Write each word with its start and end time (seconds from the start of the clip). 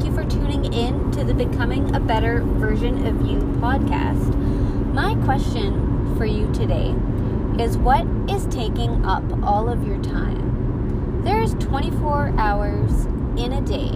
thank 0.00 0.16
you 0.16 0.22
for 0.22 0.30
tuning 0.30 0.72
in 0.72 1.10
to 1.12 1.22
the 1.24 1.34
Becoming 1.34 1.94
a 1.94 2.00
Better 2.00 2.42
Version 2.42 3.06
of 3.06 3.20
You 3.28 3.40
podcast. 3.60 4.34
My 4.94 5.14
question 5.26 6.16
for 6.16 6.24
you 6.24 6.50
today 6.54 6.94
is 7.62 7.76
what 7.76 8.06
is 8.26 8.46
taking 8.46 9.04
up 9.04 9.22
all 9.42 9.68
of 9.68 9.86
your 9.86 10.02
time? 10.02 11.22
There's 11.22 11.52
24 11.56 12.32
hours 12.38 13.04
in 13.36 13.52
a 13.52 13.60
day. 13.60 13.90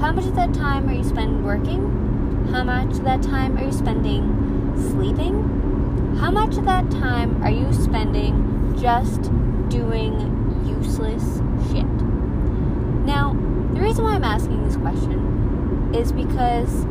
How 0.00 0.10
much 0.10 0.24
of 0.24 0.34
that 0.34 0.52
time 0.54 0.88
are 0.88 0.92
you 0.92 1.04
spending 1.04 1.44
working? 1.44 2.48
How 2.50 2.64
much 2.64 2.96
of 2.96 3.04
that 3.04 3.22
time 3.22 3.56
are 3.58 3.64
you 3.64 3.72
spending 3.72 4.74
sleeping? 4.90 6.16
How 6.18 6.32
much 6.32 6.56
of 6.56 6.64
that 6.64 6.90
time 6.90 7.40
are 7.44 7.50
you 7.50 7.72
spending 7.72 8.76
just 8.76 9.30
doing 9.68 10.64
useless 10.66 11.36
shit? 11.70 11.86
Now, 13.06 13.51
the 13.74 13.80
reason 13.80 14.04
why 14.04 14.14
I'm 14.14 14.24
asking 14.24 14.64
this 14.64 14.76
question 14.76 15.92
is 15.94 16.12
because 16.12 16.86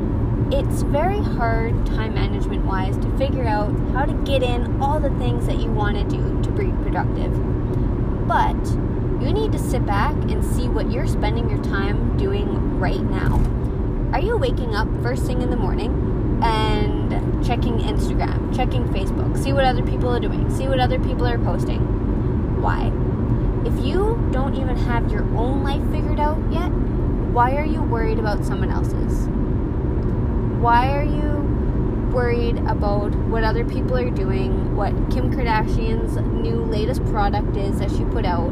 it's 0.53 0.81
very 0.84 1.21
hard 1.21 1.85
time 1.85 2.13
management 2.13 2.66
wise 2.66 2.98
to 2.98 3.17
figure 3.17 3.45
out 3.48 3.71
how 3.94 4.05
to 4.05 4.13
get 4.26 4.44
in 4.44 4.81
all 4.81 4.99
the 4.99 5.09
things 5.12 5.48
that 5.48 5.57
you 5.59 5.71
want 5.71 5.98
to 5.98 6.04
do 6.04 6.41
to 6.41 6.52
be 6.52 6.67
productive. 6.84 7.31
But 8.27 8.55
you 9.21 9.31
need 9.31 9.52
to 9.54 9.59
sit 9.59 9.85
back 9.85 10.13
and 10.13 10.44
see 10.44 10.67
what 10.67 10.91
you're 10.91 11.07
spending 11.07 11.49
your 11.49 11.63
time 11.63 12.17
doing 12.17 12.80
right 12.80 13.02
now. 13.02 13.40
Are 14.13 14.20
you 14.20 14.35
waking 14.35 14.76
up 14.76 14.88
first 15.02 15.26
thing 15.26 15.41
in 15.41 15.49
the 15.49 15.55
morning 15.55 16.40
and 16.43 17.45
checking 17.45 17.77
Instagram, 17.79 18.54
checking 18.55 18.84
Facebook, 18.90 19.41
see 19.41 19.54
what 19.54 19.63
other 19.63 19.84
people 19.84 20.09
are 20.09 20.20
doing, 20.20 20.49
see 20.49 20.68
what 20.68 20.79
other 20.79 20.99
people 20.99 21.26
are 21.26 21.38
posting? 21.38 21.82
Why? 22.62 22.91
Don't 24.32 24.55
even 24.55 24.76
have 24.77 25.12
your 25.12 25.24
own 25.35 25.63
life 25.63 25.84
figured 25.91 26.20
out 26.20 26.40
yet, 26.51 26.70
why 27.32 27.55
are 27.55 27.65
you 27.65 27.82
worried 27.82 28.20
about 28.20 28.43
someone 28.46 28.71
else's? 28.71 29.27
why 30.62 30.96
are 30.96 31.04
you 31.04 32.12
worried 32.13 32.55
about 32.68 33.15
what 33.15 33.43
other 33.43 33.65
people 33.65 33.98
are 33.98 34.12
doing, 34.12 34.76
what 34.76 34.91
Kim 35.10 35.34
Kardashian's 35.34 36.18
new 36.18 36.63
latest 36.65 37.04
product 37.05 37.57
is 37.57 37.79
that 37.79 37.90
she 37.90 38.04
put 38.05 38.26
out? 38.26 38.51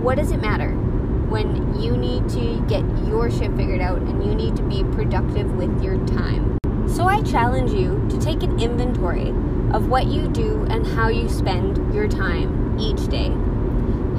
What 0.00 0.16
does 0.16 0.30
it 0.30 0.40
matter 0.40 0.70
when 0.70 1.76
you 1.80 1.96
need 1.96 2.28
to 2.28 2.64
get 2.68 2.84
your 3.08 3.32
shit 3.32 3.52
figured 3.56 3.80
out 3.80 3.98
and 3.98 4.24
you 4.24 4.32
need 4.32 4.54
to 4.56 4.62
be 4.62 4.84
productive 4.84 5.56
with 5.56 5.82
your 5.82 5.98
time? 6.06 6.56
So 6.86 7.08
I 7.08 7.20
challenge 7.22 7.72
you 7.72 8.06
to 8.08 8.20
take 8.20 8.44
an 8.44 8.60
inventory 8.60 9.30
of 9.72 9.88
what 9.88 10.06
you 10.06 10.28
do 10.28 10.64
and 10.70 10.86
how 10.86 11.08
you 11.08 11.28
spend 11.28 11.92
your 11.92 12.06
time 12.06 12.78
each 12.78 13.08
day. 13.08 13.32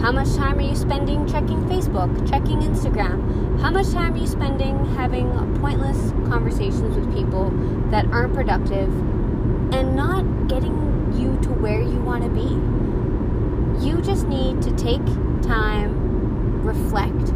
How 0.02 0.12
much 0.12 0.36
time 0.36 0.59
are 0.59 0.62
you 0.62 0.76
spending 0.76 1.28
checking 1.28 1.66
Facebook, 1.66 2.30
checking 2.30 2.59
Instagram? 2.59 3.59
How 3.59 3.72
much 3.72 3.90
time 3.92 4.14
are 4.14 4.17
you 4.17 4.28
spending 4.28 4.86
having 4.95 5.28
pointless 5.59 6.12
conversations 6.30 6.95
with 6.95 7.12
people 7.14 7.50
that 7.90 8.06
aren't 8.12 8.36
productive 8.36 8.90
and 9.73 9.95
not 9.95 10.48
getting 10.48 11.12
you 11.18 11.38
to 11.42 11.50
where 11.50 11.81
you 11.81 12.00
want 12.02 12.23
to 12.23 12.30
be? 12.30 12.48
You 13.86 14.00
just 14.02 14.28
need 14.28 14.62
to 14.62 14.72
take 14.75 15.03
time, 15.42 16.62
reflect, 16.62 17.30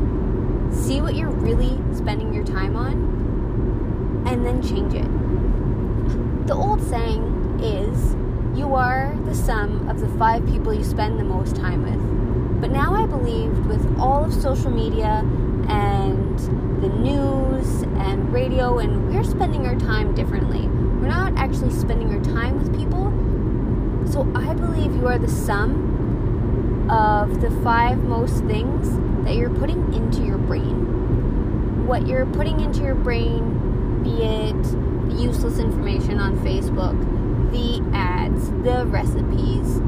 see 0.71 1.01
what 1.01 1.15
you're 1.15 1.29
really 1.31 1.77
spending 1.95 2.31
your 2.31 2.45
time 2.45 2.75
on, 2.75 4.23
and 4.27 4.45
then 4.45 4.61
change 4.61 4.93
it. 4.93 6.47
The 6.47 6.53
old 6.53 6.81
saying 6.87 7.59
is, 7.59 8.15
you 8.57 8.75
are 8.75 9.17
the 9.25 9.33
sum 9.33 9.89
of 9.89 9.99
the 9.99 10.09
five 10.19 10.45
people 10.45 10.73
you 10.73 10.83
spend 10.83 11.19
the 11.19 11.23
most 11.23 11.55
time 11.55 11.81
with. 11.83 12.30
But 12.61 12.69
now 12.69 12.93
I 12.93 13.07
believe 13.07 13.65
with 13.65 13.99
all 13.99 14.23
of 14.23 14.31
social 14.31 14.69
media 14.69 15.25
and 15.67 16.39
the 16.81 16.89
news 16.89 17.81
and 17.81 18.31
radio, 18.31 18.77
and 18.77 19.09
we're 19.09 19.23
spending 19.23 19.65
our 19.65 19.75
time 19.75 20.13
differently. 20.13 20.67
We're 20.67 21.07
not 21.07 21.33
actually 21.37 21.71
spending 21.71 22.13
our 22.13 22.23
time 22.23 22.59
with 22.59 22.71
people. 22.77 23.11
So 24.11 24.31
I 24.35 24.53
believe 24.53 24.95
you 24.95 25.07
are 25.07 25.17
the 25.17 25.27
sum 25.27 26.87
of 26.91 27.41
the 27.41 27.49
five 27.63 28.03
most 28.03 28.43
things 28.43 28.95
that 29.25 29.33
you're 29.35 29.49
putting 29.49 29.93
into 29.95 30.23
your 30.23 30.37
brain. 30.37 31.87
What 31.87 32.05
you're 32.05 32.27
putting 32.27 32.59
into 32.59 32.83
your 32.83 32.95
brain, 32.95 34.03
be 34.03 34.23
it 34.23 35.19
useless 35.19 35.57
information 35.57 36.19
on 36.19 36.37
Facebook, 36.39 36.95
the 37.51 37.81
ads, 37.95 38.49
the 38.63 38.85
recipes, 38.85 39.81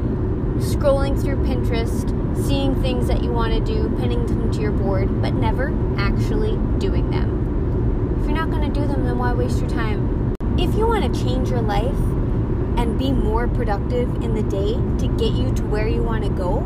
scrolling 0.84 1.18
through 1.18 1.36
Pinterest, 1.36 2.46
seeing 2.46 2.74
things 2.82 3.08
that 3.08 3.24
you 3.24 3.32
want 3.32 3.54
to 3.54 3.60
do, 3.60 3.88
pinning 3.96 4.26
them 4.26 4.52
to 4.52 4.60
your 4.60 4.70
board, 4.70 5.22
but 5.22 5.32
never 5.32 5.72
actually 5.96 6.58
doing 6.76 7.10
them. 7.10 8.18
If 8.20 8.26
you're 8.26 8.36
not 8.36 8.50
going 8.50 8.70
to 8.70 8.80
do 8.80 8.86
them, 8.86 9.06
then 9.06 9.16
why 9.16 9.32
waste 9.32 9.60
your 9.60 9.70
time? 9.70 10.34
If 10.58 10.74
you 10.74 10.86
want 10.86 11.14
to 11.14 11.24
change 11.24 11.48
your 11.48 11.62
life 11.62 11.96
and 12.76 12.98
be 12.98 13.12
more 13.12 13.48
productive 13.48 14.14
in 14.22 14.34
the 14.34 14.42
day 14.42 14.74
to 14.74 15.16
get 15.16 15.32
you 15.32 15.54
to 15.54 15.62
where 15.62 15.88
you 15.88 16.02
want 16.02 16.22
to 16.24 16.28
go, 16.28 16.58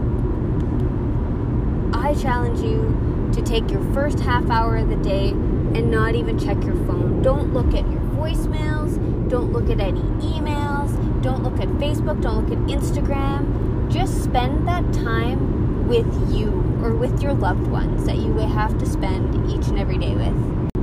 I 1.97 2.15
challenge 2.15 2.59
you 2.59 3.31
to 3.35 3.43
take 3.43 3.71
your 3.71 3.85
first 3.95 4.19
half 4.19 4.51
hour 4.51 4.79
of 4.79 4.89
the 4.89 4.97
day 4.97 5.29
and 5.29 5.93
not 5.93 6.17
even 6.17 6.41
check 6.41 6.61
your 6.65 6.75
phone. 6.89 7.23
Don't 7.23 7.55
look 7.55 7.69
at 7.69 7.89
your 7.89 8.01
voicemails, 8.19 8.99
don't 9.29 9.53
look 9.53 9.71
at 9.71 9.79
any 9.79 10.01
emails, 10.01 11.23
don't 11.23 11.45
look 11.45 11.61
at 11.61 11.69
Facebook, 11.79 12.21
don't 12.21 12.49
look 12.49 12.59
at 12.59 12.65
Instagram. 12.67 13.68
Just 13.91 14.23
spend 14.23 14.69
that 14.69 14.93
time 14.93 15.89
with 15.89 16.07
you 16.31 16.51
or 16.83 16.95
with 16.95 17.23
your 17.23 17.33
loved 17.33 17.67
ones 17.69 18.05
that 18.05 18.17
you 18.17 18.35
have 18.35 18.79
to 18.79 18.87
spend 18.87 19.51
each 19.51 19.69
and 19.69 19.79
every 19.79 19.97
day 19.97 20.15
with. 20.15 20.35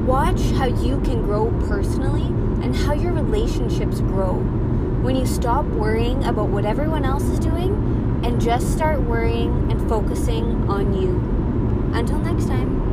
Watch 0.06 0.42
how 0.52 0.66
you 0.66 1.00
can 1.02 1.22
grow 1.22 1.52
personally 1.68 2.26
and 2.64 2.76
how 2.76 2.94
your 2.94 3.14
relationships 3.14 4.00
grow 4.02 4.34
when 5.04 5.16
you 5.16 5.26
stop 5.26 5.66
worrying 5.66 6.24
about 6.24 6.50
what 6.50 6.66
everyone 6.66 7.06
else 7.06 7.24
is 7.26 7.38
doing 7.38 8.22
and 8.24 8.42
just 8.42 8.74
start 8.74 9.00
worrying 9.02 9.72
and 9.72 9.88
focusing 9.88 10.68
on 10.68 11.00
you. 11.00 11.16
Until 11.94 12.18
next 12.20 12.48
time. 12.48 12.86